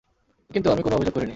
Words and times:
কিন্তু, 0.51 0.67
আমি 0.71 0.81
কোনও 0.81 0.95
অভিযোগ 0.95 1.13
করিনি! 1.13 1.29